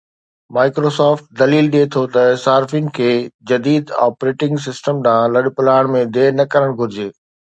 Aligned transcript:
Microsoft 0.57 1.25
دليل 1.41 1.65
ڏئي 1.73 1.85
ٿو 1.95 2.01
ته 2.15 2.23
صارفين 2.45 2.85
کي 2.97 3.11
جديد 3.51 3.83
آپريٽنگ 4.07 4.55
سسٽم 4.65 4.95
ڏانهن 5.09 5.33
لڏپلاڻ 5.37 5.91
۾ 5.97 6.03
دير 6.17 6.31
نه 6.41 6.45
ڪرڻ 6.57 6.69
گهرجي 6.81 7.07